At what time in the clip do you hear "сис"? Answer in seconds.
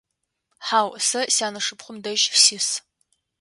2.41-2.67